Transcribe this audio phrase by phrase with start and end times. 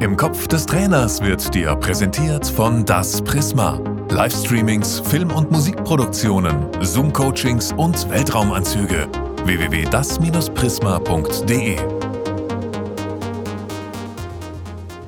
[0.00, 3.80] Im Kopf des Trainers wird dir präsentiert von Das Prisma.
[4.10, 9.08] Livestreamings, Film- und Musikproduktionen, Zoom-Coachings und Weltraumanzüge.
[9.44, 11.78] www.das-prisma.de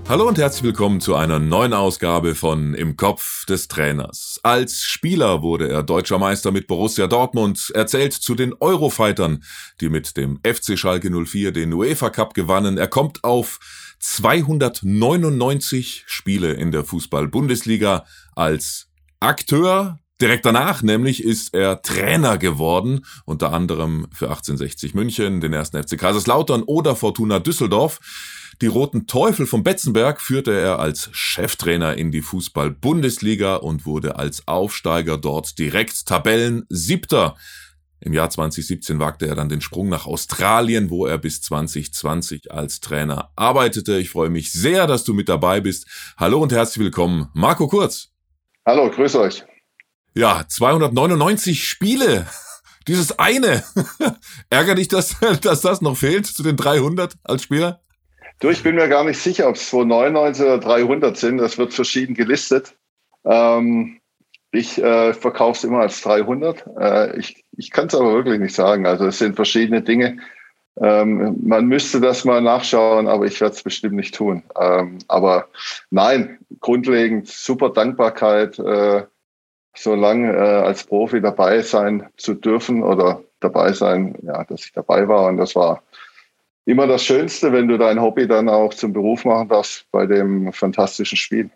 [0.09, 4.41] Hallo und herzlich willkommen zu einer neuen Ausgabe von Im Kopf des Trainers.
[4.43, 9.45] Als Spieler wurde er deutscher Meister mit Borussia Dortmund, erzählt zu den Eurofightern,
[9.82, 12.79] die mit dem FC Schalke 04 den UEFA Cup gewannen.
[12.79, 13.59] Er kommt auf
[13.99, 18.88] 299 Spiele in der Fußball-Bundesliga als
[19.21, 19.98] Akteur.
[20.21, 25.97] Direkt danach nämlich ist er Trainer geworden, unter anderem für 1860 München, den ersten FC
[25.97, 28.01] Kaiserslautern oder Fortuna Düsseldorf.
[28.61, 34.49] Die Roten Teufel vom Betzenberg führte er als Cheftrainer in die Fußball-Bundesliga und wurde als
[34.49, 37.37] Aufsteiger dort direkt Tabellen-Siebter.
[38.01, 42.79] Im Jahr 2017 wagte er dann den Sprung nach Australien, wo er bis 2020 als
[42.80, 43.98] Trainer arbeitete.
[43.98, 45.87] Ich freue mich sehr, dass du mit dabei bist.
[46.16, 48.10] Hallo und herzlich willkommen, Marco Kurz.
[48.65, 49.45] Hallo, grüß euch.
[50.15, 52.26] Ja, 299 Spiele.
[52.87, 53.65] Dieses eine.
[54.51, 57.82] Ärgert dich, dass, dass das noch fehlt zu den 300 als Spieler?
[58.41, 61.38] Du, ich bin mir gar nicht sicher, ob es 299 oder 300 sind.
[61.38, 62.76] Das wird verschieden gelistet.
[63.24, 63.98] Ähm,
[64.50, 66.65] ich äh, verkaufe es immer als 300.
[66.78, 68.87] Äh, ich ich kann es aber wirklich nicht sagen.
[68.87, 70.19] Also es sind verschiedene Dinge.
[70.81, 74.44] Ähm, man müsste das mal nachschauen, aber ich werde es bestimmt nicht tun.
[74.59, 75.49] Ähm, aber
[75.91, 79.04] nein, grundlegend super Dankbarkeit, äh,
[79.76, 84.72] so lange äh, als Profi dabei sein zu dürfen oder dabei sein, ja, dass ich
[84.72, 85.26] dabei war.
[85.26, 85.82] Und das war
[86.65, 90.53] immer das Schönste, wenn du dein Hobby dann auch zum Beruf machen darfst bei dem
[90.53, 91.50] fantastischen Spiel.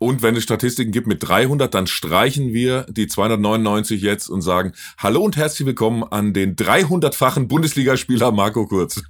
[0.00, 4.72] Und wenn es Statistiken gibt mit 300, dann streichen wir die 299 jetzt und sagen
[4.96, 9.02] Hallo und herzlich willkommen an den 300-fachen Bundesligaspieler Marco Kurz.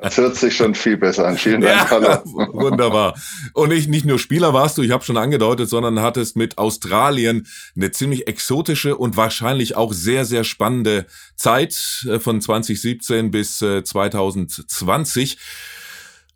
[0.00, 1.36] Das hört sich schon viel besser an.
[1.36, 1.74] Vielen Dank.
[1.74, 2.22] Ja, Hallo.
[2.52, 3.20] Wunderbar.
[3.52, 7.48] Und nicht, nicht nur Spieler warst du, ich habe schon angedeutet, sondern hattest mit Australien
[7.74, 15.32] eine ziemlich exotische und wahrscheinlich auch sehr, sehr spannende Zeit äh, von 2017 bis 2020.
[15.32, 15.36] Äh,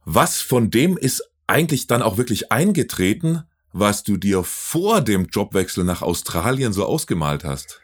[0.06, 3.44] Was von dem ist eigentlich dann auch wirklich eingetreten?
[3.72, 7.80] Was du dir vor dem Jobwechsel nach Australien so ausgemalt hast?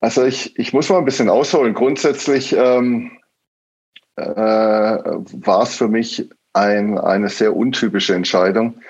[0.00, 1.74] Also ich, ich muss mal ein bisschen ausholen.
[1.74, 3.12] Grundsätzlich ähm,
[4.16, 8.80] äh, war es für mich ein, eine sehr untypische Entscheidung,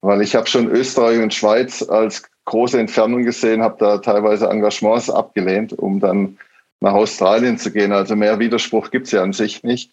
[0.00, 5.10] weil ich habe schon Österreich und Schweiz als große Entfernung gesehen, habe da teilweise Engagements
[5.10, 6.38] abgelehnt, um dann
[6.80, 7.92] nach Australien zu gehen.
[7.92, 9.92] Also mehr Widerspruch gibt es ja an sich nicht.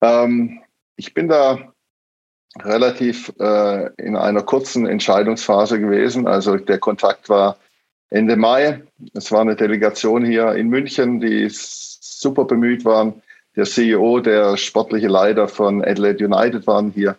[0.00, 0.60] Ähm,
[0.96, 1.71] ich bin da
[2.60, 6.26] relativ äh, in einer kurzen Entscheidungsphase gewesen.
[6.26, 7.56] Also der Kontakt war
[8.10, 8.82] Ende Mai.
[9.14, 13.22] Es war eine Delegation hier in München, die super bemüht waren.
[13.56, 17.16] Der CEO, der sportliche Leiter von Adelaide United waren hier.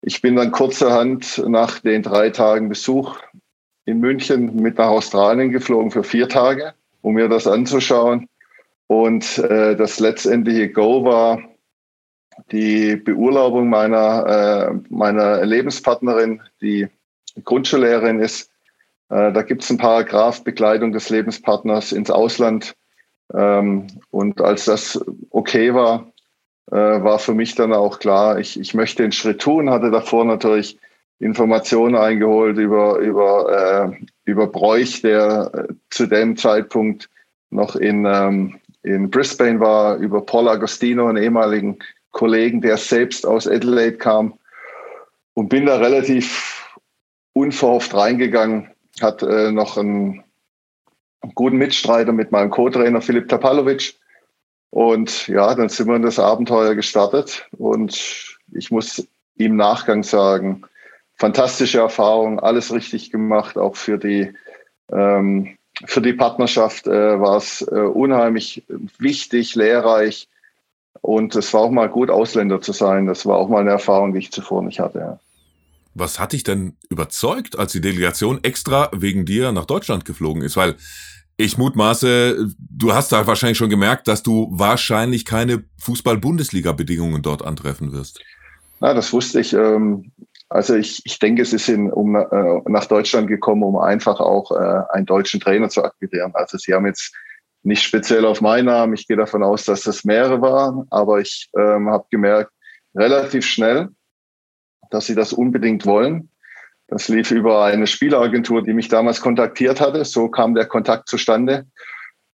[0.00, 3.18] Ich bin dann kurzerhand nach den drei Tagen Besuch
[3.84, 8.28] in München mit nach Australien geflogen für vier Tage, um mir das anzuschauen.
[8.86, 11.42] Und äh, das letztendliche Go war,
[12.50, 14.26] die Beurlaubung meiner,
[14.70, 16.88] äh, meiner Lebenspartnerin, die
[17.44, 18.50] Grundschullehrerin ist.
[19.08, 22.74] Äh, da gibt es einen Paragraph Begleitung des Lebenspartners ins Ausland.
[23.34, 25.00] Ähm, und als das
[25.30, 26.12] okay war,
[26.70, 30.24] äh, war für mich dann auch klar, ich, ich möchte den Schritt tun, hatte davor
[30.24, 30.78] natürlich
[31.18, 37.08] Informationen eingeholt über, über, äh, über Bräuch, der äh, zu dem Zeitpunkt
[37.50, 41.78] noch in, ähm, in Brisbane war, über Paul Agostino, einen ehemaligen
[42.12, 44.38] Kollegen, der selbst aus Adelaide kam
[45.34, 46.78] und bin da relativ
[47.32, 48.70] unverhofft reingegangen.
[49.00, 50.22] Hat äh, noch einen,
[51.22, 53.94] einen, guten Mitstreiter mit meinem Co-Trainer Philipp Tapalovic.
[54.70, 57.48] Und ja, dann sind wir in das Abenteuer gestartet.
[57.56, 59.06] Und ich muss
[59.36, 60.62] im Nachgang sagen,
[61.14, 64.32] fantastische Erfahrung, alles richtig gemacht, auch für die,
[64.90, 65.56] ähm,
[65.86, 68.64] für die Partnerschaft äh, war es äh, unheimlich
[68.98, 70.28] wichtig, lehrreich,
[71.00, 73.06] und es war auch mal gut, Ausländer zu sein.
[73.06, 74.98] Das war auch mal eine Erfahrung, die ich zuvor nicht hatte.
[74.98, 75.20] Ja.
[75.94, 80.56] Was hat dich denn überzeugt, als die Delegation extra wegen dir nach Deutschland geflogen ist?
[80.56, 80.76] Weil
[81.36, 87.92] ich mutmaße, du hast da wahrscheinlich schon gemerkt, dass du wahrscheinlich keine Fußball-Bundesliga-Bedingungen dort antreffen
[87.92, 88.20] wirst.
[88.80, 89.52] Na, das wusste ich.
[89.52, 90.12] Ähm,
[90.48, 92.26] also ich, ich denke, sie sind um, äh,
[92.66, 96.32] nach Deutschland gekommen, um einfach auch äh, einen deutschen Trainer zu akquirieren.
[96.34, 97.14] Also sie haben jetzt
[97.62, 98.94] nicht speziell auf meinen Namen.
[98.94, 102.52] Ich gehe davon aus, dass das mehrere waren, aber ich ähm, habe gemerkt,
[102.94, 103.88] relativ schnell,
[104.90, 106.30] dass sie das unbedingt wollen.
[106.88, 110.04] Das lief über eine Spieleragentur, die mich damals kontaktiert hatte.
[110.04, 111.66] So kam der Kontakt zustande.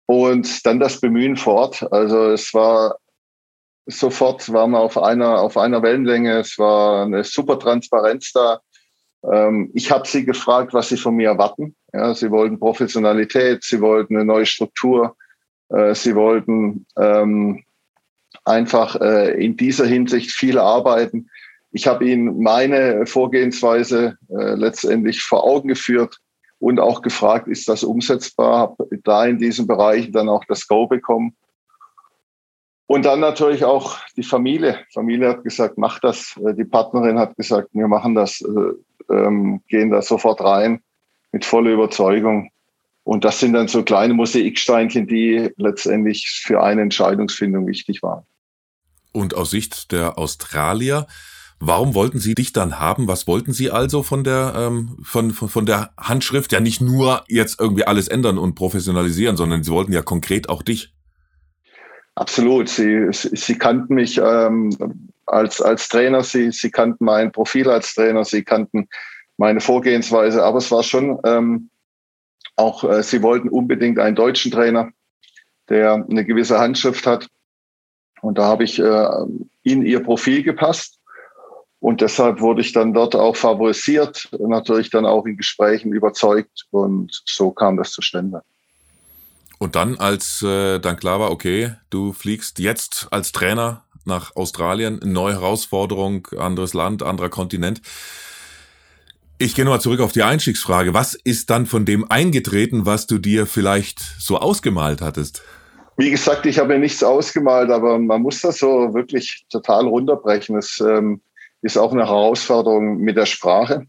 [0.06, 1.86] Und dann das Bemühen fort.
[1.92, 3.00] Also es war
[3.86, 6.40] sofort waren wir auf einer, auf einer Wellenlänge.
[6.40, 8.62] Es war eine super Transparenz da.
[9.32, 11.76] Ähm, ich habe sie gefragt, was sie von mir erwarten.
[11.94, 15.16] Ja, sie wollten Professionalität, sie wollten eine neue Struktur,
[15.70, 17.64] äh, sie wollten ähm,
[18.44, 21.30] einfach äh, in dieser Hinsicht viel arbeiten.
[21.72, 26.20] Ich habe ihnen meine Vorgehensweise äh, letztendlich vor Augen geführt
[26.60, 28.60] und auch gefragt, ist das umsetzbar?
[28.60, 31.36] Habe da in diesen Bereichen dann auch das Go bekommen.
[32.88, 34.80] Und dann natürlich auch die Familie.
[34.94, 36.40] Familie hat gesagt, mach das.
[36.46, 40.82] Äh, die Partnerin hat gesagt, wir machen das, äh, ähm, gehen da sofort rein
[41.32, 42.52] mit voller Überzeugung.
[43.04, 48.24] Und das sind dann so kleine Mosaiksteinchen, die letztendlich für eine Entscheidungsfindung wichtig waren.
[49.12, 51.06] Und aus Sicht der Australier,
[51.60, 53.08] warum wollten Sie dich dann haben?
[53.08, 56.52] Was wollten Sie also von der, ähm, von, von, von der Handschrift?
[56.52, 60.64] Ja, nicht nur jetzt irgendwie alles ändern und professionalisieren, sondern Sie wollten ja konkret auch
[60.64, 60.95] dich.
[62.16, 62.70] Absolut.
[62.70, 68.24] Sie, sie kannten mich ähm, als, als Trainer, sie, sie kannten mein Profil als Trainer,
[68.24, 68.88] sie kannten
[69.38, 71.70] meine Vorgehensweise, aber es war schon ähm,
[72.56, 74.92] auch, äh, sie wollten unbedingt einen deutschen Trainer,
[75.68, 77.28] der eine gewisse Handschrift hat.
[78.22, 79.08] Und da habe ich äh,
[79.64, 81.00] in ihr Profil gepasst.
[81.80, 86.66] Und deshalb wurde ich dann dort auch favorisiert, natürlich dann auch in Gesprächen überzeugt.
[86.72, 88.42] Und so kam das zustande.
[89.58, 95.00] Und dann, als äh, dann klar war, okay, du fliegst jetzt als Trainer nach Australien,
[95.04, 97.82] neue Herausforderung, anderes Land, anderer Kontinent.
[99.38, 100.94] Ich gehe nochmal zurück auf die Einstiegsfrage.
[100.94, 105.44] Was ist dann von dem eingetreten, was du dir vielleicht so ausgemalt hattest?
[105.98, 110.58] Wie gesagt, ich habe mir nichts ausgemalt, aber man muss das so wirklich total runterbrechen.
[110.58, 111.22] Es ähm,
[111.62, 113.88] ist auch eine Herausforderung mit der Sprache.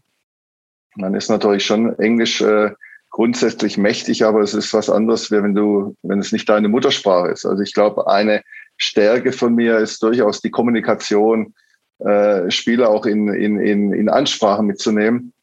[0.95, 2.71] Man ist natürlich schon Englisch äh,
[3.17, 7.47] grundsätzlich mächtig, aber es ist was anderes, wenn du, wenn es nicht deine Muttersprache ist.
[7.47, 8.43] Also ich glaube, eine
[8.77, 11.55] Stärke von mir ist durchaus die Kommunikation,
[11.97, 15.33] äh, Spieler auch in, in, in, in Ansprache mitzunehmen.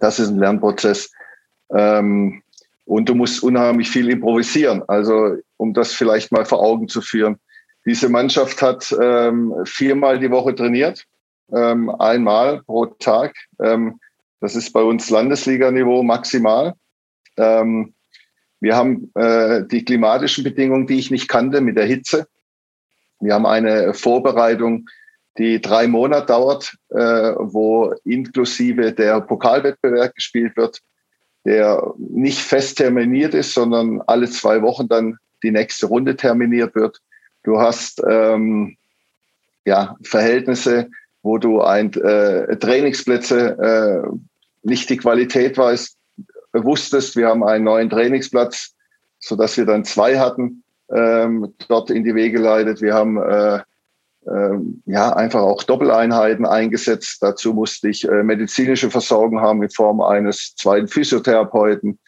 [0.00, 1.10] Das ist ein Lernprozess.
[1.74, 2.42] Ähm,
[2.84, 4.82] und du musst unheimlich viel improvisieren.
[4.86, 7.38] Also um das vielleicht mal vor Augen zu führen.
[7.86, 11.06] Diese Mannschaft hat ähm, viermal die Woche trainiert,
[11.50, 13.34] ähm, einmal pro Tag.
[13.58, 13.98] Ähm,
[14.42, 16.74] das ist bei uns Landesliganiveau maximal.
[17.40, 17.94] Ähm,
[18.60, 22.26] wir haben äh, die klimatischen Bedingungen, die ich nicht kannte, mit der Hitze.
[23.20, 24.88] Wir haben eine Vorbereitung,
[25.38, 30.80] die drei Monate dauert, äh, wo inklusive der Pokalwettbewerb gespielt wird,
[31.44, 37.00] der nicht fest terminiert ist, sondern alle zwei Wochen dann die nächste Runde terminiert wird.
[37.44, 38.76] Du hast ähm,
[39.64, 40.90] ja, Verhältnisse,
[41.22, 44.16] wo du ein, äh, Trainingsplätze äh,
[44.62, 45.96] nicht die Qualität weißt,
[46.52, 48.74] wusstest, wir haben einen neuen Trainingsplatz,
[49.18, 50.62] so dass wir dann zwei hatten,
[50.94, 52.80] ähm, dort in die Wege geleitet.
[52.80, 53.60] Wir haben äh,
[54.26, 57.22] äh, ja einfach auch Doppeleinheiten eingesetzt.
[57.22, 61.98] Dazu musste ich äh, medizinische Versorgung haben in Form eines zweiten Physiotherapeuten.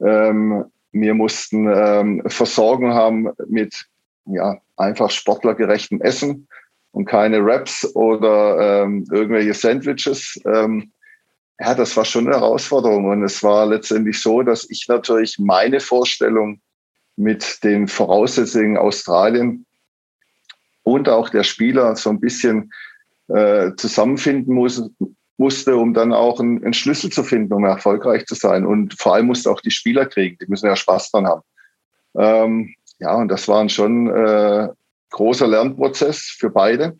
[0.00, 3.86] Ähm, wir mussten ähm, Versorgung haben mit
[4.26, 6.48] ja einfach sportlergerechtem Essen
[6.92, 10.40] und keine Wraps oder ähm, irgendwelche Sandwiches.
[10.44, 10.92] Ähm,
[11.60, 13.04] ja, das war schon eine Herausforderung.
[13.04, 16.60] Und es war letztendlich so, dass ich natürlich meine Vorstellung
[17.16, 19.66] mit den Voraussetzungen Australien
[20.82, 22.72] und auch der Spieler so ein bisschen
[23.28, 24.82] äh, zusammenfinden muss,
[25.36, 28.64] musste, um dann auch einen, einen, Schlüssel zu finden, um erfolgreich zu sein.
[28.64, 31.42] Und vor allem musste auch die Spieler kriegen, die müssen ja Spaß dran haben.
[32.16, 34.68] Ähm, ja, und das war schon äh,
[35.10, 36.98] großer Lernprozess für beide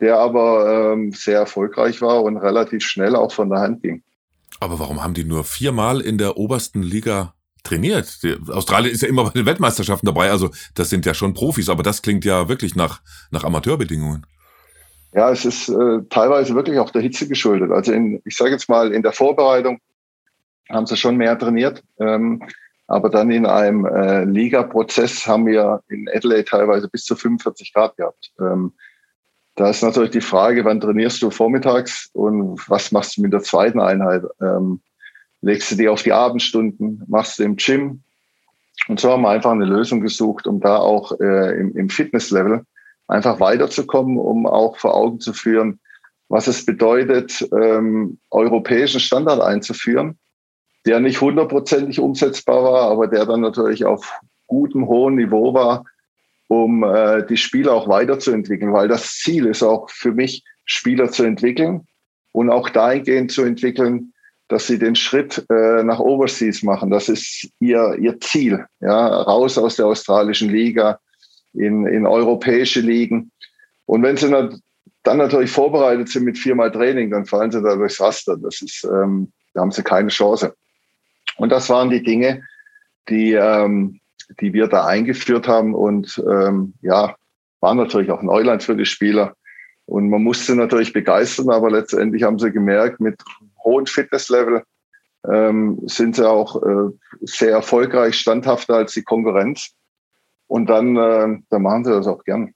[0.00, 4.02] der aber ähm, sehr erfolgreich war und relativ schnell auch von der Hand ging.
[4.60, 8.22] Aber warum haben die nur viermal in der obersten Liga trainiert?
[8.22, 11.68] Die, Australien ist ja immer bei den Weltmeisterschaften dabei, also das sind ja schon Profis,
[11.68, 14.26] aber das klingt ja wirklich nach, nach Amateurbedingungen.
[15.12, 17.70] Ja, es ist äh, teilweise wirklich auch der Hitze geschuldet.
[17.70, 19.78] Also in, ich sage jetzt mal, in der Vorbereitung
[20.68, 21.84] haben sie schon mehr trainiert.
[22.00, 22.42] Ähm,
[22.86, 27.96] aber dann in einem äh, Liga-Prozess haben wir in Adelaide teilweise bis zu 45 Grad
[27.96, 28.32] gehabt.
[28.40, 28.72] Ähm,
[29.56, 33.42] da ist natürlich die Frage, wann trainierst du vormittags und was machst du mit der
[33.42, 34.24] zweiten Einheit?
[34.40, 34.80] Ähm,
[35.42, 38.02] legst du die auf die Abendstunden, machst du im Gym?
[38.88, 42.64] Und so haben wir einfach eine Lösung gesucht, um da auch äh, im, im Fitnesslevel
[43.06, 45.78] einfach weiterzukommen, um auch vor Augen zu führen,
[46.28, 50.18] was es bedeutet, ähm, europäischen Standard einzuführen,
[50.86, 55.84] der nicht hundertprozentig umsetzbar war, aber der dann natürlich auf gutem, hohem Niveau war,
[56.48, 61.24] um äh, die Spieler auch weiterzuentwickeln, weil das Ziel ist auch für mich, Spieler zu
[61.24, 61.86] entwickeln
[62.32, 64.12] und auch dahingehend zu entwickeln,
[64.48, 66.90] dass sie den Schritt äh, nach Overseas machen.
[66.90, 68.64] Das ist ihr, ihr Ziel.
[68.80, 70.98] Ja, raus aus der australischen Liga,
[71.54, 73.30] in, in europäische Ligen.
[73.86, 78.00] Und wenn sie dann natürlich vorbereitet sind mit viermal Training, dann fallen sie da durchs
[78.00, 78.36] Raster.
[78.36, 80.54] Das ist, ähm, da haben sie keine Chance.
[81.36, 82.42] Und das waren die Dinge,
[83.08, 84.00] die, ähm,
[84.40, 87.14] die wir da eingeführt haben und ähm, ja,
[87.60, 89.34] waren natürlich auch Neuland für die Spieler.
[89.86, 93.20] Und man musste natürlich begeistern, aber letztendlich haben sie gemerkt, mit
[93.62, 94.62] hohem Fitnesslevel
[95.30, 96.90] ähm, sind sie auch äh,
[97.22, 99.70] sehr erfolgreich, standhafter als die Konkurrenz.
[100.46, 102.54] Und dann, äh, dann machen sie das auch gern.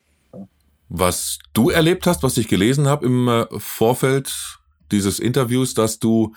[0.89, 4.59] Was du erlebt hast, was ich gelesen habe im äh, Vorfeld
[4.91, 6.35] dieses Interviews, dass du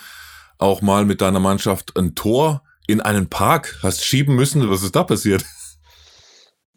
[0.58, 4.70] auch mal mit deiner Mannschaft ein Tor in einen Park hast schieben müssen.
[4.70, 5.46] Was ist da passiert?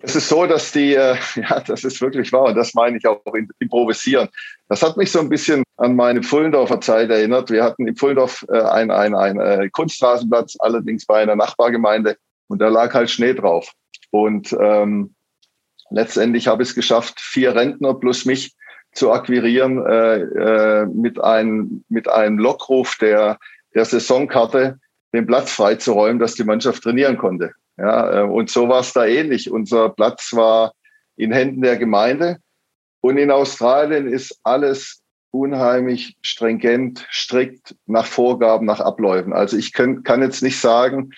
[0.07, 3.07] Es ist so, dass die, äh, ja, das ist wirklich wahr und das meine ich
[3.07, 3.23] auch
[3.59, 4.29] improvisieren.
[4.69, 7.51] Das hat mich so ein bisschen an meine Pfullendorfer Zeit erinnert.
[7.51, 12.17] Wir hatten in Pfullendorf äh, einen ein, ein, äh, Kunstrasenplatz, allerdings bei einer Nachbargemeinde
[12.49, 13.73] und da lag halt Schnee drauf.
[14.11, 15.15] Und ähm,
[15.91, 18.55] letztendlich habe ich es geschafft, vier Rentner plus mich
[18.93, 23.39] zu akquirieren äh, äh, mit, einem mit einem Lockruf der,
[23.75, 24.79] der Saisonkarte,
[25.15, 27.53] den Platz freizuräumen, dass die Mannschaft trainieren konnte.
[27.77, 29.51] Ja, äh, und so war es da ähnlich.
[29.51, 30.73] Unser Platz war
[31.17, 32.39] in Händen der Gemeinde.
[33.01, 39.33] Und in Australien ist alles unheimlich stringent, strikt nach Vorgaben, nach Abläufen.
[39.33, 41.11] Also ich kann, kann jetzt nicht sagen,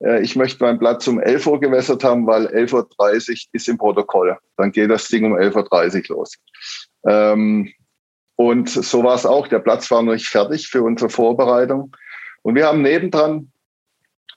[0.00, 3.78] äh, ich möchte meinen Platz um 11 Uhr gewässert haben, weil 11.30 Uhr ist im
[3.78, 4.36] Protokoll.
[4.56, 6.34] Dann geht das Ding um 11.30 Uhr los.
[7.06, 7.72] Ähm,
[8.36, 9.48] und so war es auch.
[9.48, 11.94] Der Platz war noch nicht fertig für unsere Vorbereitung.
[12.48, 13.52] Und wir haben nebendran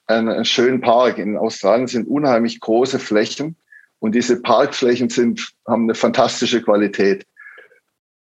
[0.06, 1.18] einen schönen Park.
[1.18, 3.56] In Australien sind unheimlich große Flächen
[4.00, 7.26] und diese Parkflächen sind, haben eine fantastische Qualität.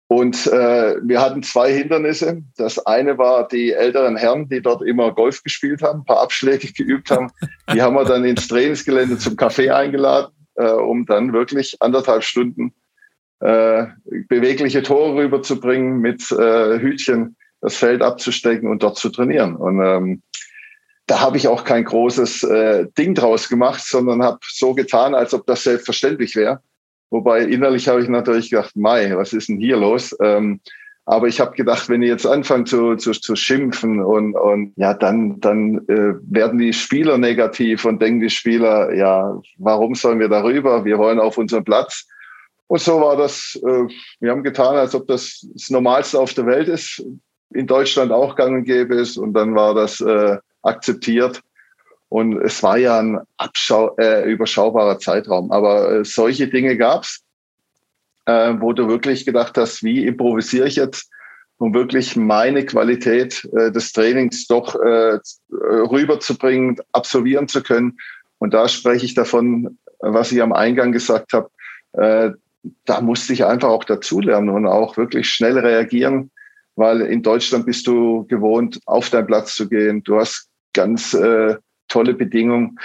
[0.06, 2.44] Und äh, wir hatten zwei Hindernisse.
[2.56, 6.72] Das eine war die älteren Herren, die dort immer Golf gespielt haben, ein paar Abschläge
[6.78, 7.32] geübt haben.
[7.74, 12.76] Die haben wir dann ins Trainingsgelände zum Café eingeladen, äh, um dann wirklich anderthalb Stunden
[13.40, 13.88] äh,
[14.28, 19.56] bewegliche Tore rüberzubringen, mit äh, Hütchen das Feld abzustecken und dort zu trainieren.
[19.56, 20.22] Und ähm,
[21.08, 25.34] da habe ich auch kein großes äh, Ding draus gemacht, sondern habe so getan, als
[25.34, 26.62] ob das selbstverständlich wäre.
[27.10, 30.16] Wobei innerlich habe ich natürlich gedacht, Mai, was ist denn hier los?
[30.22, 30.62] Ähm,
[31.06, 34.94] aber ich habe gedacht, wenn ich jetzt anfange zu, zu, zu schimpfen und, und ja,
[34.94, 40.30] dann, dann äh, werden die Spieler negativ und denken die Spieler, ja, warum sollen wir
[40.30, 40.86] darüber?
[40.86, 42.08] Wir wollen auf unseren Platz.
[42.68, 43.88] Und so war das, äh,
[44.20, 47.04] wir haben getan, als ob das das Normalste auf der Welt ist,
[47.52, 49.18] in Deutschland auch gang und gäbe ist.
[49.18, 51.42] Und dann war das äh, akzeptiert.
[52.10, 55.52] Und es war ja ein Abschau äh, überschaubarer Zeitraum.
[55.52, 57.24] Aber äh, solche Dinge gab's,
[58.26, 61.10] äh, wo du wirklich gedacht hast, wie improvisiere ich jetzt,
[61.58, 65.20] um wirklich meine Qualität äh, des Trainings doch äh,
[65.52, 67.98] rüberzubringen, absolvieren zu können.
[68.40, 71.50] Und da spreche ich davon, was ich am Eingang gesagt habe.
[71.94, 72.32] Äh,
[72.86, 76.32] da musste ich einfach auch dazulernen und auch wirklich schnell reagieren,
[76.80, 80.02] weil in Deutschland bist du gewohnt, auf deinen Platz zu gehen.
[80.04, 81.58] Du hast ganz äh,
[81.90, 82.80] tolle Bedingungen,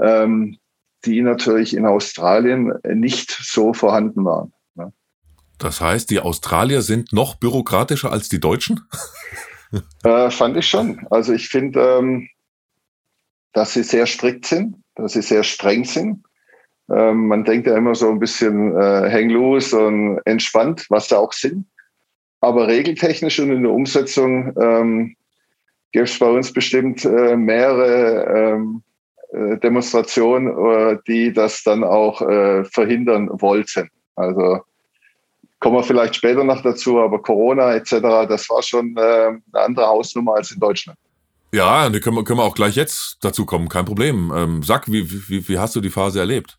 [0.00, 0.56] ähm,
[1.04, 4.52] die natürlich in Australien nicht so vorhanden waren.
[4.76, 4.92] Ne?
[5.58, 8.82] Das heißt, die Australier sind noch bürokratischer als die Deutschen?
[10.04, 11.04] äh, fand ich schon.
[11.10, 12.28] Also ich finde, ähm,
[13.52, 16.22] dass sie sehr strikt sind, dass sie sehr streng sind.
[16.88, 21.18] Ähm, man denkt ja immer so ein bisschen äh, hang loose und entspannt, was sie
[21.18, 21.66] auch sind.
[22.40, 25.16] Aber regeltechnisch und in der Umsetzung ähm,
[25.92, 28.82] gäbe es bei uns bestimmt äh, mehrere ähm,
[29.32, 33.90] äh, Demonstrationen, äh, die das dann auch äh, verhindern wollten.
[34.16, 34.60] Also
[35.60, 37.90] kommen wir vielleicht später noch dazu, aber Corona etc.,
[38.28, 40.98] das war schon äh, eine andere Hausnummer als in Deutschland.
[41.52, 44.32] Ja, da können wir, können wir auch gleich jetzt dazu kommen, kein Problem.
[44.34, 46.56] Ähm, sag, wie, wie, wie hast du die Phase erlebt?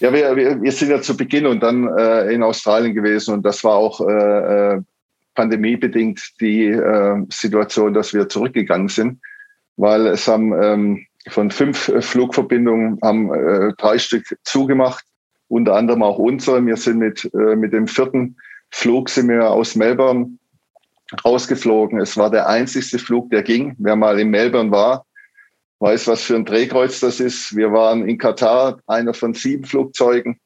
[0.00, 3.42] Ja, wir, wir, wir sind ja zu Beginn und dann äh, in Australien gewesen und
[3.42, 4.80] das war auch äh, äh
[5.34, 9.20] pandemiebedingt die äh, Situation, dass wir zurückgegangen sind,
[9.76, 15.04] weil es haben ähm, von fünf äh, Flugverbindungen haben äh, drei Stück zugemacht,
[15.48, 16.64] unter anderem auch unsere.
[16.64, 18.36] Wir sind mit, äh, mit dem vierten
[18.70, 20.38] Flug sind wir aus Melbourne
[21.24, 22.00] rausgeflogen.
[22.00, 23.74] Es war der einzigste Flug, der ging.
[23.78, 25.06] Wer mal in Melbourne war,
[25.80, 27.56] weiß, was für ein Drehkreuz das ist.
[27.56, 30.38] Wir waren in Katar, einer von sieben Flugzeugen.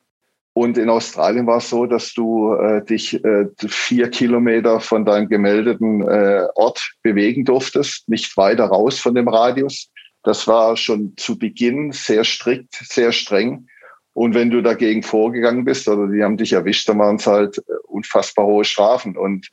[0.55, 5.29] Und in Australien war es so, dass du äh, dich äh, vier Kilometer von deinem
[5.29, 9.91] gemeldeten äh, Ort bewegen durftest, nicht weiter raus von dem Radius.
[10.23, 13.67] Das war schon zu Beginn sehr strikt, sehr streng.
[14.13, 17.59] Und wenn du dagegen vorgegangen bist oder die haben dich erwischt, dann waren es halt
[17.59, 19.17] äh, unfassbar hohe Strafen.
[19.17, 19.51] Und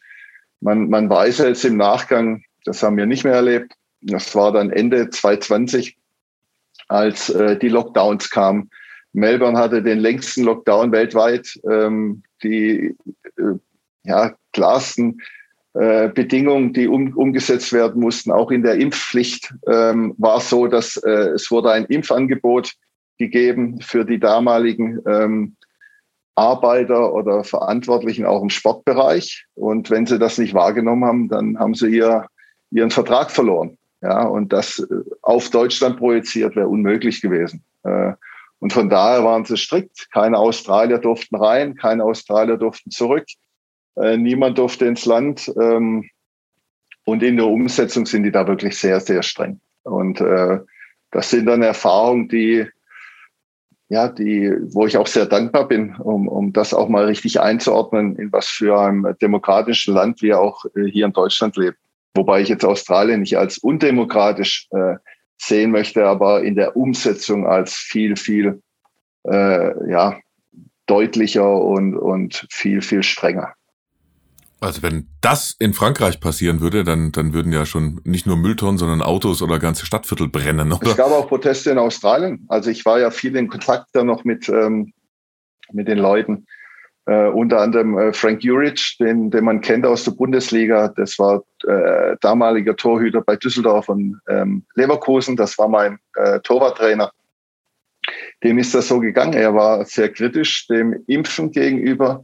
[0.59, 4.69] man, man weiß jetzt im Nachgang, das haben wir nicht mehr erlebt, das war dann
[4.69, 5.97] Ende 2020,
[6.89, 8.69] als äh, die Lockdowns kamen
[9.13, 11.59] Melbourne hatte den längsten Lockdown weltweit.
[11.69, 12.95] Ähm, die
[13.37, 13.57] äh,
[14.03, 15.21] ja, klarsten
[15.73, 20.97] äh, Bedingungen, die um, umgesetzt werden mussten, auch in der Impfpflicht, ähm, war so, dass
[20.97, 22.73] äh, es wurde ein Impfangebot
[23.17, 25.55] gegeben für die damaligen ähm,
[26.35, 29.45] Arbeiter oder Verantwortlichen auch im Sportbereich.
[29.53, 32.25] Und wenn sie das nicht wahrgenommen haben, dann haben sie ihr,
[32.71, 33.77] ihren Vertrag verloren.
[34.01, 37.63] Ja, und das äh, auf Deutschland projiziert wäre unmöglich gewesen.
[37.83, 38.13] Äh,
[38.61, 40.09] und von daher waren sie strikt.
[40.11, 43.25] Keine Australier durften rein, keine Australier durften zurück.
[43.97, 45.51] Äh, niemand durfte ins Land.
[45.59, 46.09] Ähm,
[47.03, 49.59] und in der Umsetzung sind die da wirklich sehr, sehr streng.
[49.83, 50.21] Und
[51.09, 52.67] das sind dann Erfahrungen, die
[53.91, 58.15] ja, die, wo ich auch sehr dankbar bin, um, um das auch mal richtig einzuordnen,
[58.15, 61.75] in was für einem demokratischen Land wir auch äh, hier in Deutschland leben.
[62.15, 64.95] Wobei ich jetzt Australien nicht als undemokratisch äh,
[65.41, 68.61] sehen möchte, aber in der Umsetzung als viel, viel
[69.23, 70.19] äh, ja,
[70.85, 73.53] deutlicher und, und viel, viel strenger.
[74.59, 78.77] Also wenn das in Frankreich passieren würde, dann, dann würden ja schon nicht nur Mülltonnen,
[78.77, 80.91] sondern Autos oder ganze Stadtviertel brennen, oder?
[80.91, 82.45] Es gab auch Proteste in Australien.
[82.47, 84.93] Also ich war ja viel in Kontakt da noch mit, ähm,
[85.71, 86.45] mit den Leuten.
[87.07, 90.89] Äh, unter anderem äh, Frank Juric, den, den man kennt aus der Bundesliga.
[90.89, 95.35] Das war äh, damaliger Torhüter bei Düsseldorf und ähm, Leverkusen.
[95.35, 97.11] Das war mein äh, Torwarttrainer.
[98.43, 99.33] Dem ist das so gegangen.
[99.33, 102.23] Er war sehr kritisch dem Impfen gegenüber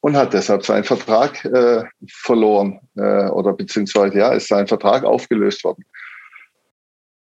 [0.00, 5.64] und hat deshalb seinen Vertrag äh, verloren äh, oder beziehungsweise ja, ist sein Vertrag aufgelöst
[5.64, 5.84] worden.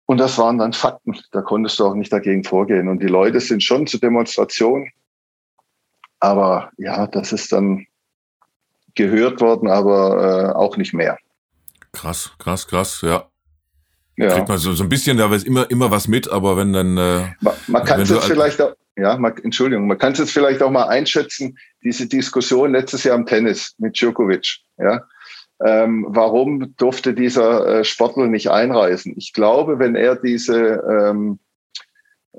[0.06, 1.18] Und das waren dann Fakten.
[1.32, 2.88] Da konntest du auch nicht dagegen vorgehen.
[2.88, 4.90] Und die Leute sind schon zur Demonstration.
[6.20, 7.86] Aber ja, das ist dann
[8.96, 11.18] gehört worden, aber äh, auch nicht mehr.
[11.94, 13.28] Krass, krass, krass, ja.
[14.18, 14.30] ja.
[14.30, 16.98] Kriegt man so, so ein bisschen, da ist immer, immer was mit, aber wenn dann.
[16.98, 20.32] Äh, man, man kann es jetzt vielleicht auch, ja, man, Entschuldigung, man kann es jetzt
[20.32, 24.58] vielleicht auch mal einschätzen, diese Diskussion letztes Jahr im Tennis mit Djokovic.
[24.78, 25.02] Ja,
[25.64, 29.14] ähm, warum durfte dieser äh, Sportler nicht einreisen?
[29.18, 31.40] Ich glaube, wenn er diese ähm,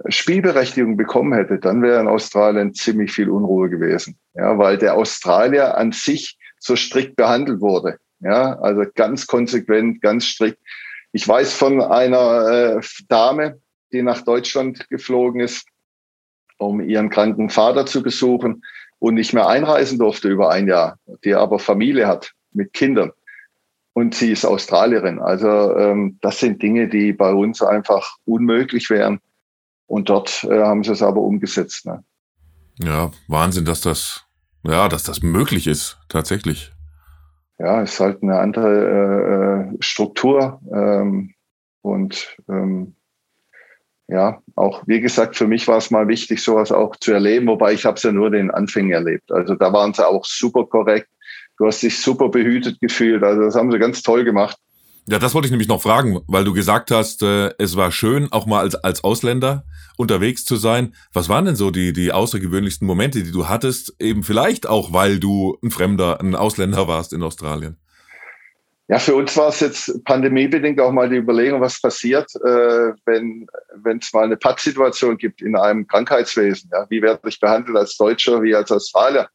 [0.06, 4.18] Spielberechtigung bekommen hätte, dann wäre in Australien ziemlich viel Unruhe gewesen.
[4.34, 7.98] Ja, weil der Australier an sich so strikt behandelt wurde.
[8.20, 10.58] Ja, also ganz konsequent, ganz strikt.
[11.12, 13.60] Ich weiß von einer äh, Dame,
[13.92, 15.66] die nach Deutschland geflogen ist,
[16.58, 18.62] um ihren kranken Vater zu besuchen
[18.98, 23.12] und nicht mehr einreisen durfte über ein Jahr, die aber Familie hat mit Kindern.
[23.92, 25.20] Und sie ist Australierin.
[25.20, 29.20] Also ähm, das sind Dinge, die bei uns einfach unmöglich wären.
[29.88, 31.86] Und dort äh, haben sie es aber umgesetzt.
[31.86, 32.04] Ne?
[32.78, 34.24] Ja, Wahnsinn, dass das,
[34.62, 36.72] ja, dass das möglich ist, tatsächlich.
[37.58, 40.60] Ja, es ist halt eine andere äh, äh Struktur.
[40.72, 41.34] Ähm,
[41.80, 42.94] und ähm,
[44.08, 47.72] ja, auch wie gesagt, für mich war es mal wichtig, sowas auch zu erleben, wobei
[47.72, 49.32] ich habe es ja nur den Anfängen erlebt.
[49.32, 51.08] Also da waren sie auch super korrekt.
[51.58, 53.22] Du hast dich super behütet gefühlt.
[53.24, 54.56] Also das haben sie ganz toll gemacht.
[55.10, 58.30] Ja, das wollte ich nämlich noch fragen, weil du gesagt hast, äh, es war schön,
[58.30, 59.64] auch mal als, als Ausländer
[59.96, 60.94] unterwegs zu sein.
[61.14, 65.18] Was waren denn so die, die außergewöhnlichsten Momente, die du hattest, eben vielleicht auch, weil
[65.18, 67.78] du ein Fremder, ein Ausländer warst in Australien?
[68.88, 73.46] Ja, für uns war es jetzt pandemiebedingt auch mal die Überlegung, was passiert, äh, wenn
[73.76, 76.68] wenn es mal eine Pattsituation gibt in einem Krankheitswesen.
[76.72, 79.28] Ja, wie werde ich behandelt als Deutscher, wie als Australier?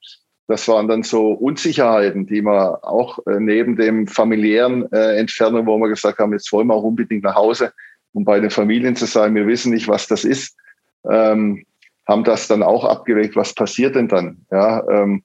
[0.48, 5.78] Das waren dann so Unsicherheiten, die man auch äh, neben dem familiären äh, Entfernung, wo
[5.78, 7.74] wir gesagt haben, jetzt wollen wir auch unbedingt nach Hause,
[8.14, 9.36] um bei den Familien zu sein.
[9.36, 10.56] Wir wissen nicht, was das ist.
[11.10, 11.66] Ähm,
[12.08, 13.36] haben das dann auch abgewegt.
[13.36, 14.46] Was passiert denn dann?
[14.52, 15.24] Ja, ähm,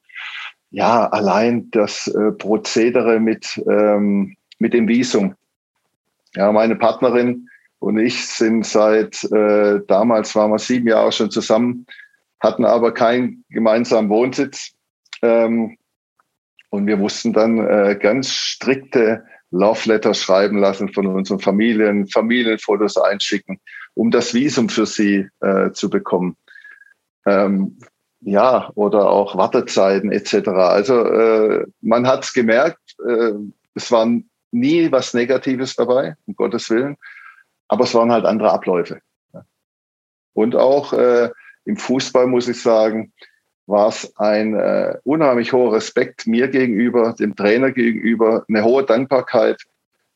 [0.70, 5.34] ja, allein das äh, Prozedere mit, ähm, mit dem Visum.
[6.34, 11.86] Ja, meine Partnerin und ich sind seit, äh, damals waren wir sieben Jahre schon zusammen,
[12.40, 14.72] hatten aber keinen gemeinsamen Wohnsitz.
[15.22, 15.76] Ähm,
[16.70, 22.98] und wir mussten dann äh, ganz strikte Love Letters schreiben lassen von unseren Familien, Familienfotos
[22.98, 23.60] einschicken,
[23.94, 26.36] um das Visum für sie äh, zu bekommen.
[27.24, 27.78] Ähm,
[28.20, 30.48] ja, oder auch Wartezeiten etc.
[30.48, 33.32] Also äh, man hat es gemerkt, äh,
[33.74, 34.06] es war
[34.50, 36.96] nie was Negatives dabei, um Gottes Willen,
[37.68, 39.00] aber es waren halt andere Abläufe.
[40.32, 41.30] Und auch äh,
[41.64, 43.12] im Fußball muss ich sagen,
[43.68, 49.62] war es ein äh, unheimlich hoher Respekt mir gegenüber, dem Trainer gegenüber, eine hohe Dankbarkeit,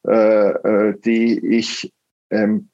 [0.09, 1.93] äh, äh, die ich
[2.31, 2.71] ähm,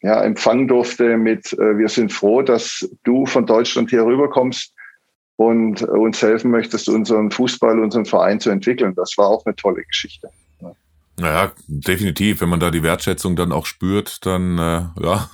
[0.00, 4.74] ja, empfangen durfte mit, äh, wir sind froh, dass du von Deutschland hier rüberkommst
[5.36, 8.94] und uns helfen möchtest, unseren Fußball, unseren Verein zu entwickeln.
[8.94, 10.30] Das war auch eine tolle Geschichte.
[11.18, 12.40] Naja, definitiv.
[12.40, 15.30] Wenn man da die Wertschätzung dann auch spürt, dann äh, ja,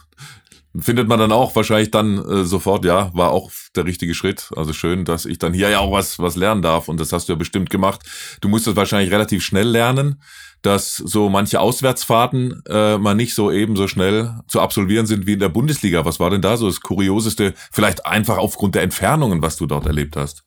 [0.78, 4.50] findet man dann auch wahrscheinlich dann äh, sofort, ja, war auch der richtige Schritt.
[4.54, 7.28] Also schön, dass ich dann hier ja auch was, was lernen darf und das hast
[7.28, 8.02] du ja bestimmt gemacht.
[8.40, 10.22] Du musstest wahrscheinlich relativ schnell lernen,
[10.62, 15.35] dass so manche Auswärtsfahrten äh, mal nicht so eben so schnell zu absolvieren sind wie
[15.35, 16.04] in der Bundesliga.
[16.04, 17.54] Was war denn da so das Kurioseste?
[17.70, 20.44] Vielleicht einfach aufgrund der Entfernungen, was du dort erlebt hast?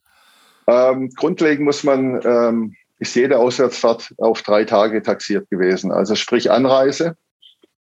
[0.67, 5.91] Ähm, grundlegend muss man, ähm, ist jede Auswärtsfahrt auf drei Tage taxiert gewesen.
[5.91, 7.17] Also sprich Anreise.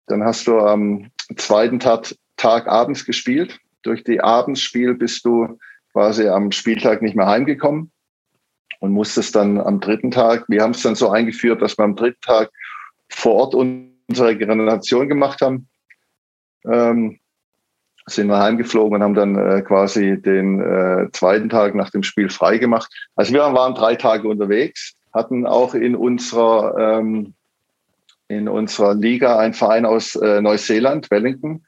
[0.07, 3.59] Dann hast du am zweiten Tag, Tag abends gespielt.
[3.83, 5.59] Durch die Abendsspiel bist du
[5.93, 7.91] quasi am Spieltag nicht mehr heimgekommen
[8.81, 11.97] und musstest dann am dritten Tag, wir haben es dann so eingeführt, dass wir am
[11.97, 12.51] dritten Tag
[13.11, 15.69] vor Ort unsere Generation gemacht haben.
[16.65, 17.19] Ähm,
[18.07, 22.31] sind wir heimgeflogen und haben dann äh, quasi den äh, zweiten Tag nach dem Spiel
[22.31, 22.91] frei gemacht.
[23.17, 27.35] Also wir waren drei Tage unterwegs, hatten auch in unserer, ähm,
[28.29, 31.65] in unserer Liga einen Verein aus äh, Neuseeland, Wellington.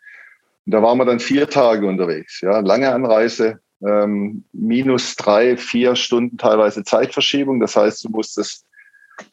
[0.67, 2.41] Und da waren wir dann vier Tage unterwegs.
[2.41, 7.61] Ja, lange Anreise, ähm, minus drei, vier Stunden teilweise Zeitverschiebung.
[7.61, 8.65] Das heißt, du musstest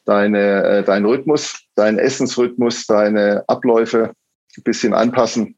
[0.04, 4.12] deine, äh, deinen Rhythmus, deinen Essensrhythmus, deine Abläufe
[4.56, 5.56] ein bisschen anpassen.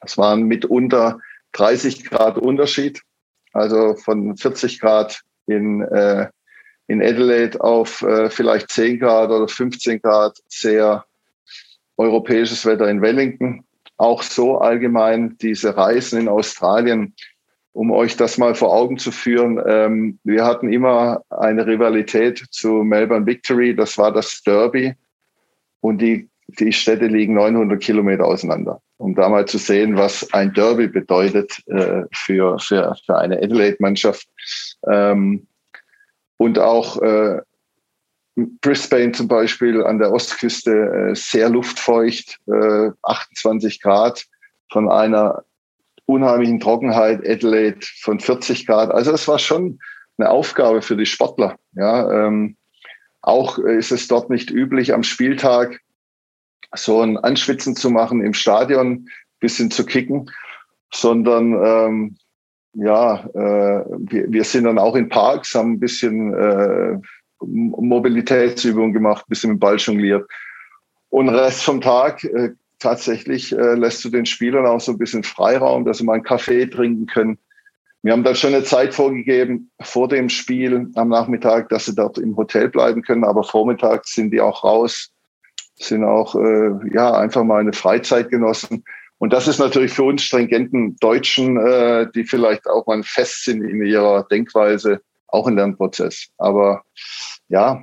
[0.00, 1.20] Es waren mitunter
[1.52, 3.02] 30 Grad Unterschied,
[3.52, 6.28] also von 40 Grad in, äh,
[6.88, 11.04] in Adelaide auf äh, vielleicht 10 Grad oder 15 Grad sehr
[11.96, 13.64] europäisches Wetter in Wellington.
[13.98, 17.14] Auch so allgemein diese Reisen in Australien
[17.78, 22.82] um euch das mal vor Augen zu führen, ähm, wir hatten immer eine Rivalität zu
[22.82, 24.94] Melbourne Victory, das war das Derby
[25.80, 28.80] und die, die Städte liegen 900 Kilometer auseinander.
[28.96, 34.26] Um da mal zu sehen, was ein Derby bedeutet äh, für, für, für eine Adelaide-Mannschaft.
[34.90, 35.46] Ähm,
[36.36, 37.40] und auch äh,
[38.60, 44.26] Brisbane zum Beispiel an der Ostküste äh, sehr luftfeucht, äh, 28 Grad
[44.70, 45.44] von einer
[46.06, 48.90] unheimlichen Trockenheit, Adelaide von 40 Grad.
[48.90, 49.78] Also es war schon
[50.16, 51.56] eine Aufgabe für die Sportler.
[51.72, 52.56] Ja, ähm,
[53.20, 55.80] auch ist es dort nicht üblich, am Spieltag
[56.74, 59.08] so ein Anschwitzen zu machen im Stadion,
[59.40, 60.30] bisschen zu kicken,
[60.92, 62.16] sondern ähm,
[62.74, 66.98] ja, äh, wir, sind dann auch in Parks, haben ein bisschen äh,
[67.40, 70.28] Mobilitätsübungen gemacht, ein bisschen mit Ball jongliert.
[71.10, 75.24] Und Rest vom Tag äh, tatsächlich äh, lässt du den Spielern auch so ein bisschen
[75.24, 77.38] Freiraum, dass sie mal einen Kaffee trinken können.
[78.02, 82.18] Wir haben dann schon eine Zeit vorgegeben vor dem Spiel am Nachmittag, dass sie dort
[82.18, 85.10] im Hotel bleiben können, aber vormittags sind die auch raus,
[85.76, 88.84] sind auch äh, ja einfach mal eine Freizeit genossen.
[89.18, 93.62] Und das ist natürlich für uns stringenten Deutschen, äh, die vielleicht auch mal fest sind
[93.62, 96.28] in ihrer Denkweise, auch ein Lernprozess.
[96.38, 96.82] Aber
[97.48, 97.82] ja,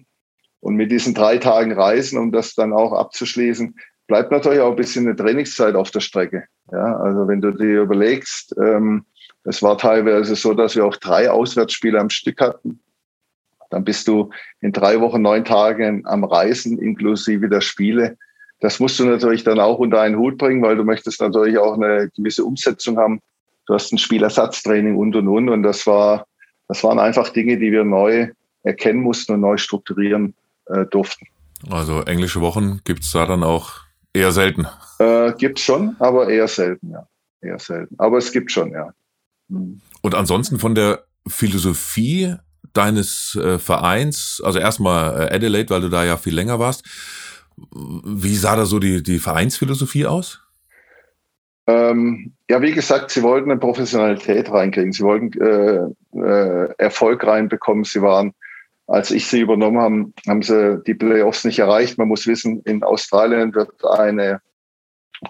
[0.59, 3.75] und mit diesen drei Tagen Reisen, um das dann auch abzuschließen,
[4.07, 6.45] bleibt natürlich auch ein bisschen eine Trainingszeit auf der Strecke.
[6.71, 9.05] Ja, also wenn du dir überlegst, ähm,
[9.43, 12.79] es war teilweise so, dass wir auch drei Auswärtsspiele am Stück hatten.
[13.69, 14.31] Dann bist du
[14.61, 18.17] in drei Wochen, neun Tagen am Reisen, inklusive der Spiele.
[18.59, 21.75] Das musst du natürlich dann auch unter einen Hut bringen, weil du möchtest natürlich auch
[21.75, 23.21] eine gewisse Umsetzung haben.
[23.67, 25.49] Du hast ein Spielersatztraining und und und.
[25.49, 26.25] Und das war,
[26.67, 28.29] das waren einfach Dinge, die wir neu
[28.63, 30.33] erkennen mussten und neu strukturieren
[30.65, 31.27] äh, durften.
[31.69, 34.65] Also englische Wochen gibt's da dann auch Eher selten.
[34.99, 37.05] Äh, gibt schon, aber eher selten, ja.
[37.41, 37.95] Eher selten.
[37.97, 38.93] Aber es gibt schon, ja.
[39.49, 39.81] Mhm.
[40.01, 42.33] Und ansonsten von der Philosophie
[42.71, 46.85] deines äh, Vereins, also erstmal äh, Adelaide, weil du da ja viel länger warst.
[47.57, 50.39] Wie sah da so die, die Vereinsphilosophie aus?
[51.67, 54.91] Ähm, ja, wie gesagt, sie wollten eine Professionalität reinkriegen.
[54.91, 57.83] Sie wollten äh, äh, Erfolg reinbekommen.
[57.83, 58.33] Sie waren
[58.87, 61.97] als ich sie übernommen habe, haben sie die Playoffs nicht erreicht.
[61.97, 64.41] Man muss wissen, in Australien wird eine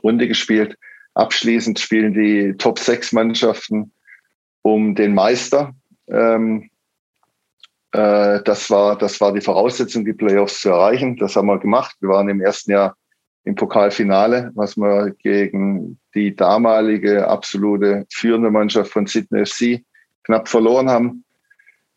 [0.03, 0.77] Runde gespielt.
[1.13, 3.93] Abschließend spielen die Top 6 Mannschaften
[4.61, 5.73] um den Meister.
[6.09, 6.69] Ähm,
[7.91, 11.15] äh, das, war, das war die Voraussetzung, die Playoffs zu erreichen.
[11.15, 11.95] Das haben wir gemacht.
[12.01, 12.97] Wir waren im ersten Jahr
[13.45, 19.83] im Pokalfinale, was wir gegen die damalige absolute führende Mannschaft von Sydney FC
[20.23, 21.23] knapp verloren haben.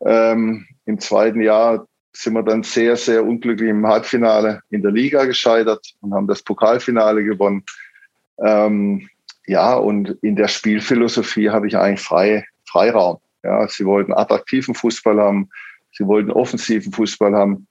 [0.04, 5.24] Ähm, Im zweiten Jahr sind wir dann sehr, sehr unglücklich im Halbfinale in der Liga
[5.24, 7.64] gescheitert und haben das Pokalfinale gewonnen.
[8.44, 9.08] Ähm,
[9.46, 13.18] ja, und in der Spielphilosophie habe ich eigentlich frei, Freiraum.
[13.42, 15.48] Ja, sie wollten attraktiven Fußball haben,
[15.92, 17.68] sie wollten offensiven Fußball haben.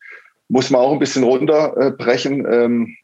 [0.50, 2.48] Muss man auch ein bisschen runterbrechen.
[2.52, 2.98] Ähm,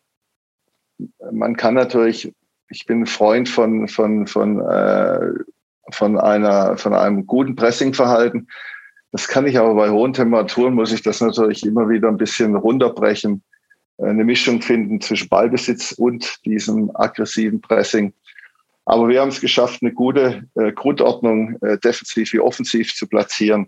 [1.32, 2.34] man kann natürlich,
[2.74, 5.20] ich bin Freund von, von, von, äh,
[5.92, 8.48] von, einer, von einem guten Pressingverhalten.
[9.12, 12.56] Das kann ich aber bei hohen Temperaturen, muss ich das natürlich immer wieder ein bisschen
[12.56, 13.44] runterbrechen,
[14.00, 18.12] eine Mischung finden zwischen Ballbesitz und diesem aggressiven Pressing.
[18.86, 23.68] Aber wir haben es geschafft, eine gute äh, Grundordnung äh, defensiv wie offensiv zu platzieren.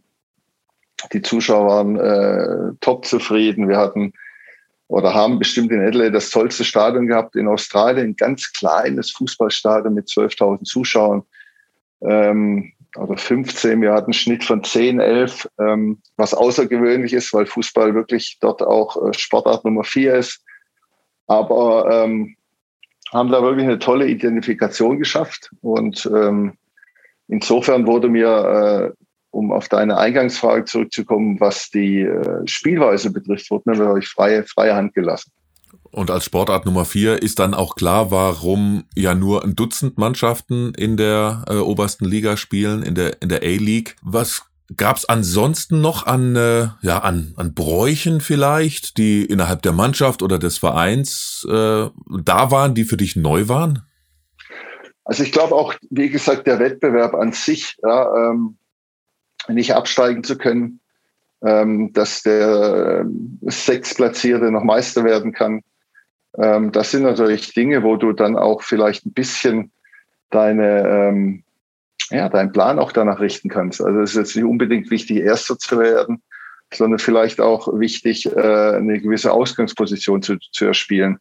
[1.14, 3.70] Die Zuschauer waren äh, top zufrieden.
[3.70, 4.14] Wir hatten
[4.88, 9.94] oder haben bestimmt in Adelaide das tollste Stadion gehabt in Australien, ein ganz kleines Fußballstadion
[9.94, 11.24] mit 12.000 Zuschauern
[12.02, 13.82] ähm, oder 15.
[13.82, 18.62] Wir hatten einen Schnitt von 10, 11, ähm, was außergewöhnlich ist, weil Fußball wirklich dort
[18.62, 20.44] auch äh, Sportart Nummer 4 ist.
[21.28, 22.36] Aber ähm,
[23.12, 26.58] haben da wirklich eine tolle Identifikation geschafft und ähm,
[27.28, 29.05] insofern wurde mir äh,
[29.36, 34.76] um auf deine Eingangsfrage zurückzukommen, was die äh, Spielweise betrifft, wurde mir wirklich freie, freie
[34.76, 35.32] Hand gelassen.
[35.92, 40.74] Und als Sportart Nummer vier ist dann auch klar, warum ja nur ein Dutzend Mannschaften
[40.74, 43.96] in der äh, obersten Liga spielen, in der, in der A-League.
[44.02, 44.44] Was
[44.78, 50.22] gab es ansonsten noch an, äh, ja, an, an Bräuchen vielleicht, die innerhalb der Mannschaft
[50.22, 51.90] oder des Vereins äh,
[52.24, 53.84] da waren, die für dich neu waren?
[55.04, 58.58] Also ich glaube auch, wie gesagt, der Wettbewerb an sich, ja, ähm,
[59.48, 60.80] nicht absteigen zu können,
[61.44, 63.06] ähm, dass der
[63.42, 65.62] Sechsplatzierte noch Meister werden kann.
[66.38, 69.72] Ähm, das sind natürlich Dinge, wo du dann auch vielleicht ein bisschen
[70.32, 71.44] deine, ähm,
[72.10, 73.82] ja, deinen Plan auch danach richten kannst.
[73.82, 76.22] Also es ist jetzt nicht unbedingt wichtig, Erster zu werden,
[76.74, 81.20] sondern vielleicht auch wichtig, äh, eine gewisse Ausgangsposition zu, zu erspielen.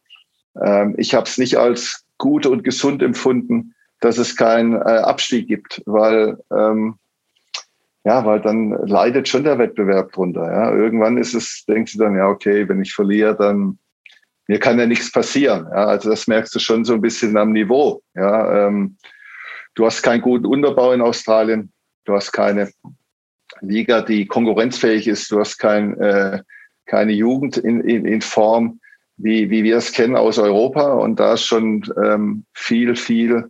[0.61, 5.47] Ähm, ich habe es nicht als gut und gesund empfunden, dass es keinen äh, Abstieg
[5.47, 6.95] gibt, weil ähm,
[8.05, 10.43] ja, weil dann leidet schon der Wettbewerb drunter.
[10.43, 10.71] Ja.
[10.71, 13.79] Irgendwann ist es, denkst du dann, ja, okay, wenn ich verliere, dann
[14.47, 15.65] mir kann ja nichts passieren.
[15.71, 15.87] Ja.
[15.87, 18.03] Also das merkst du schon so ein bisschen am Niveau.
[18.13, 18.67] Ja.
[18.67, 18.97] Ähm,
[19.73, 21.71] du hast keinen guten Unterbau in Australien.
[22.05, 22.69] Du hast keine
[23.61, 25.31] Liga, die konkurrenzfähig ist.
[25.31, 26.43] Du hast kein, äh,
[26.85, 28.79] keine Jugend in, in, in Form,
[29.17, 30.93] wie, wie wir es kennen aus Europa.
[30.93, 33.49] Und da ist schon ähm, viel, viel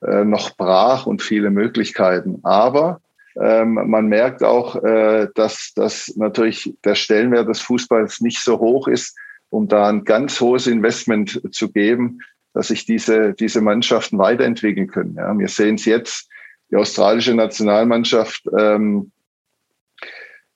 [0.00, 2.40] äh, noch brach und viele Möglichkeiten.
[2.42, 3.02] Aber
[3.40, 8.88] ähm, man merkt auch, äh, dass, dass natürlich der Stellenwert des Fußballs nicht so hoch
[8.88, 9.16] ist,
[9.50, 12.20] um da ein ganz hohes Investment zu geben,
[12.54, 15.14] dass sich diese, diese Mannschaften weiterentwickeln können.
[15.14, 16.28] Ja, wir sehen es jetzt,
[16.70, 19.12] die australische Nationalmannschaft ähm,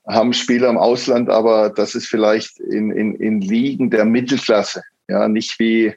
[0.07, 4.83] haben Spieler im Ausland, aber das ist vielleicht in, in, in Ligen der Mittelklasse.
[5.09, 5.95] Ja, nicht wie,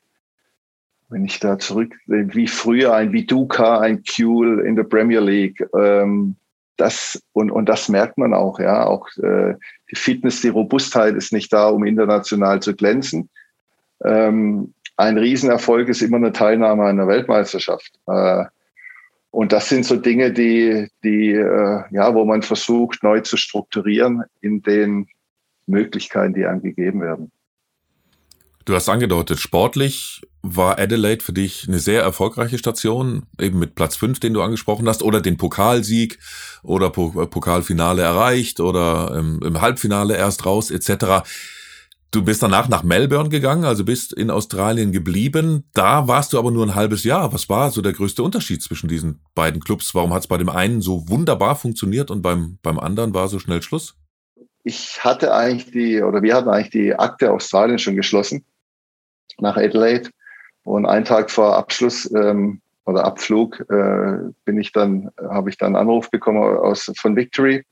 [1.09, 5.65] wenn ich da zurück, wie früher ein Viduka, ein Kuhl in der Premier League.
[5.77, 6.35] Ähm,
[6.79, 8.85] das und, und das merkt man auch, ja.
[8.85, 9.55] Auch äh,
[9.91, 13.29] die Fitness, die Robustheit ist nicht da, um international zu glänzen.
[14.03, 17.91] Ähm, ein Riesenerfolg ist immer eine Teilnahme an der Weltmeisterschaft.
[18.07, 18.45] Äh,
[19.31, 24.23] und das sind so Dinge, die, die, äh, ja, wo man versucht, neu zu strukturieren
[24.41, 25.07] in den
[25.67, 27.31] Möglichkeiten, die einem gegeben werden.
[28.69, 33.95] Du hast angedeutet, sportlich war Adelaide für dich eine sehr erfolgreiche Station, eben mit Platz
[33.95, 36.19] 5, den du angesprochen hast, oder den Pokalsieg
[36.61, 41.27] oder Pokalfinale erreicht oder im, im Halbfinale erst raus, etc.
[42.11, 45.63] Du bist danach nach Melbourne gegangen, also bist in Australien geblieben.
[45.73, 47.33] Da warst du aber nur ein halbes Jahr.
[47.33, 49.95] Was war so der größte Unterschied zwischen diesen beiden Clubs?
[49.95, 53.39] Warum hat es bei dem einen so wunderbar funktioniert und beim, beim anderen war so
[53.39, 53.95] schnell Schluss?
[54.63, 58.45] Ich hatte eigentlich die, oder wir hatten eigentlich die Akte Australien schon geschlossen
[59.39, 60.09] nach Adelaide.
[60.63, 65.75] Und einen Tag vor Abschluss ähm, oder Abflug äh, bin ich dann, habe ich dann
[65.75, 67.63] einen Anruf bekommen aus von Victory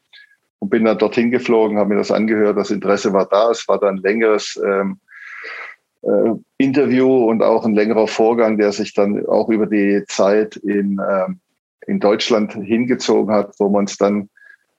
[0.59, 2.57] und bin dann dorthin geflogen, habe mir das angehört.
[2.57, 3.51] Das Interesse war da.
[3.51, 4.99] Es war dann ein längeres ähm,
[6.01, 10.99] äh, Interview und auch ein längerer Vorgang, der sich dann auch über die Zeit in,
[11.07, 11.39] ähm,
[11.85, 14.29] in Deutschland hingezogen hat, wo wir uns dann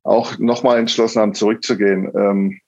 [0.04, 2.10] auch nochmal entschlossen haben, zurückzugehen.
[2.14, 2.60] Ähm,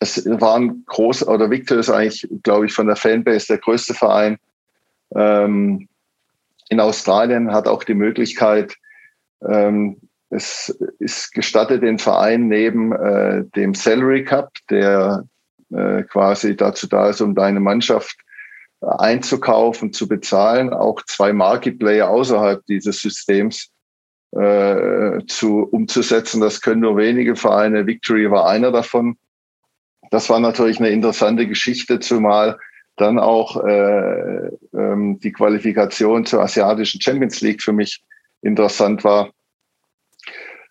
[0.00, 3.94] es war ein groß, oder Victor ist eigentlich, glaube ich, von der Fanbase der größte
[3.94, 4.38] Verein
[5.14, 5.88] ähm,
[6.68, 8.76] in Australien, hat auch die Möglichkeit,
[9.46, 9.96] ähm,
[10.30, 15.24] es ist gestattet, den Verein neben äh, dem Salary Cup, der
[15.70, 18.16] äh, quasi dazu da ist, um deine Mannschaft
[18.80, 23.70] einzukaufen, zu bezahlen, auch zwei Market Player außerhalb dieses Systems
[24.32, 26.40] äh, zu umzusetzen.
[26.40, 27.86] Das können nur wenige Vereine.
[27.86, 29.16] Victory war einer davon
[30.10, 32.58] das war natürlich eine interessante Geschichte, zumal
[32.96, 38.02] dann auch äh, ähm, die Qualifikation zur asiatischen Champions League für mich
[38.42, 39.30] interessant war.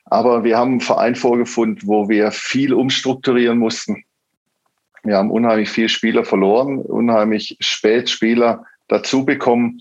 [0.05, 4.03] Aber wir haben einen Verein vorgefunden, wo wir viel umstrukturieren mussten.
[5.03, 9.79] Wir haben unheimlich viele Spieler verloren, unheimlich spät Spieler dazu bekommen.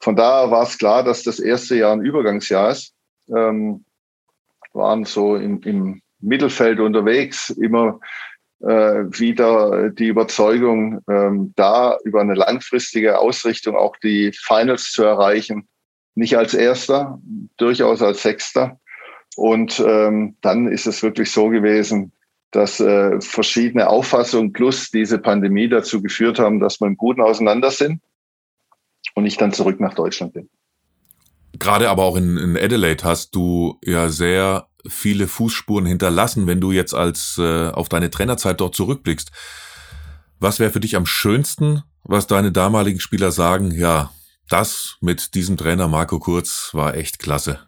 [0.00, 2.94] Von daher war es klar, dass das erste Jahr ein Übergangsjahr ist.
[3.28, 3.84] Ähm,
[4.72, 8.00] waren so im, im Mittelfeld unterwegs, immer
[8.60, 15.68] wieder die Überzeugung, ähm, da über eine langfristige Ausrichtung auch die Finals zu erreichen.
[16.14, 17.20] nicht als Erster,
[17.56, 18.78] durchaus als Sechster.
[19.36, 22.12] Und ähm, dann ist es wirklich so gewesen,
[22.52, 27.72] dass äh, verschiedene Auffassungen plus diese Pandemie dazu geführt haben, dass wir im Guten auseinander
[27.72, 28.00] sind
[29.14, 30.48] und ich dann zurück nach Deutschland bin.
[31.58, 36.72] Gerade aber auch in, in Adelaide hast du ja sehr viele Fußspuren hinterlassen, wenn du
[36.72, 39.30] jetzt als äh, auf deine Trainerzeit dort zurückblickst.
[40.40, 44.10] Was wäre für dich am schönsten, was deine damaligen Spieler sagen, ja,
[44.48, 47.60] das mit diesem Trainer Marco Kurz war echt klasse?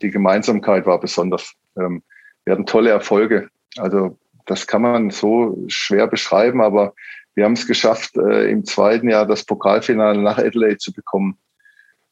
[0.00, 1.52] Die Gemeinsamkeit war besonders.
[1.76, 2.02] Ähm,
[2.44, 3.50] wir hatten tolle Erfolge.
[3.76, 6.94] Also das kann man so schwer beschreiben, aber
[7.34, 11.36] wir haben es geschafft, äh, im zweiten Jahr das Pokalfinale nach Adelaide zu bekommen,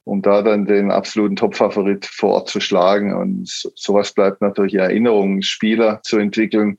[0.06, 3.12] um da dann den absoluten Topfavorit vor Ort zu schlagen.
[3.12, 6.78] Und sowas bleibt natürlich Erinnerung, Spieler zu entwickeln,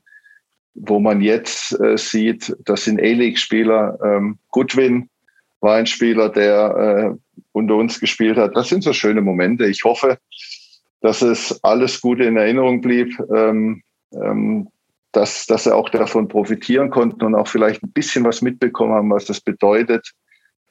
[0.74, 3.98] wo man jetzt äh, sieht, das sind A-League-Spieler.
[4.02, 5.10] Ähm, Goodwin
[5.60, 8.56] war ein Spieler, der äh, unter uns gespielt hat.
[8.56, 9.66] Das sind so schöne Momente.
[9.66, 10.18] Ich hoffe,
[11.02, 14.68] dass es alles Gute in Erinnerung blieb, ähm, ähm,
[15.12, 19.10] dass, dass sie auch davon profitieren konnten und auch vielleicht ein bisschen was mitbekommen haben,
[19.10, 20.14] was das bedeutet,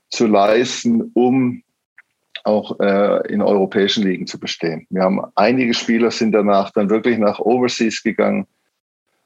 [0.10, 1.62] zu leisten, um
[2.48, 4.88] auch äh, in europäischen Ligen zu bestehen.
[4.90, 8.48] Wir haben einige Spieler sind danach dann wirklich nach Overseas gegangen,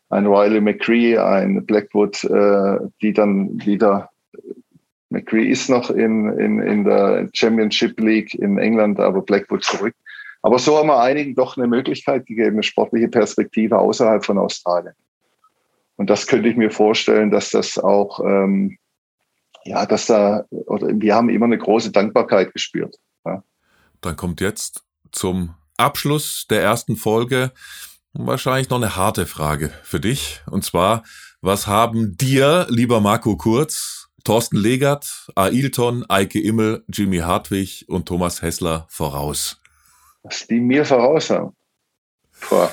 [0.10, 4.10] ein Riley McCree, ein Blackwood, äh, die dann wieder,
[5.10, 9.96] McCree ist noch in, in, in der Championship League in England, aber Blackwood zurück.
[10.42, 14.96] Aber so haben wir einigen doch eine Möglichkeit gegeben, eine sportliche Perspektive außerhalb von Australien.
[15.96, 18.78] Und das könnte ich mir vorstellen, dass das auch, ähm,
[19.64, 22.98] ja, dass da, oder wir haben immer eine große Dankbarkeit gespürt.
[23.26, 23.44] Ja.
[24.02, 27.52] Dann kommt jetzt zum Abschluss der ersten Folge
[28.14, 30.42] Wahrscheinlich noch eine harte Frage für dich.
[30.46, 31.04] Und zwar,
[31.40, 38.42] was haben dir, lieber Marco Kurz, Thorsten Legert, Ailton, Eike Immel, Jimmy Hartwig und Thomas
[38.42, 39.62] Hessler voraus?
[40.24, 41.56] Was die mir voraus haben?
[42.50, 42.72] Boah.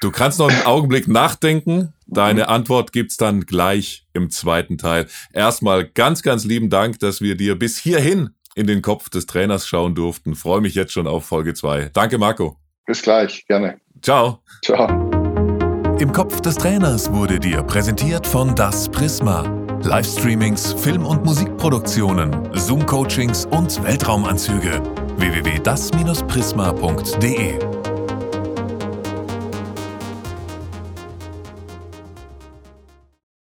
[0.00, 1.92] Du kannst noch einen Augenblick nachdenken.
[2.06, 5.08] Deine Antwort gibt's dann gleich im zweiten Teil.
[5.32, 9.66] Erstmal ganz, ganz lieben Dank, dass wir dir bis hierhin in den Kopf des Trainers
[9.66, 10.34] schauen durften.
[10.34, 11.88] Freue mich jetzt schon auf Folge zwei.
[11.92, 12.58] Danke, Marco.
[12.86, 13.80] Bis gleich, gerne.
[14.02, 14.42] Ciao.
[14.62, 14.86] Ciao.
[15.98, 19.44] Im Kopf des Trainers wurde dir präsentiert von Das Prisma.
[19.82, 24.82] Livestreamings, Film- und Musikproduktionen, Zoom-Coachings und Weltraumanzüge.
[25.16, 27.89] www.das-prisma.de